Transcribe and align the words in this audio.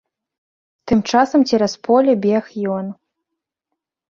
Тым 0.91 0.99
часам 1.11 1.45
цераз 1.51 1.73
поле 1.89 2.13
бег 2.25 2.45
ён. 2.77 2.85